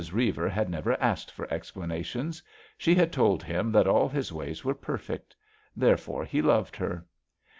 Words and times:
Reiver 0.11 0.49
had 0.49 0.67
never 0.67 0.99
asked 0.99 1.29
for 1.29 1.47
explanations. 1.53 2.41
She 2.75 2.95
had 2.95 3.11
told 3.13 3.43
him 3.43 3.71
that 3.73 3.85
all 3.85 4.09
his 4.09 4.33
ways 4.33 4.65
were 4.65 4.73
perfect. 4.73 5.35
There 5.77 5.95
fore 5.95 6.25
he 6.25 6.41
loved 6.41 6.75
her. 6.77 7.05